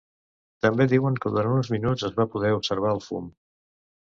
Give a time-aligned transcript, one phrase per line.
[0.65, 3.31] També diuen que durant uns minuts es va poder observar el fum.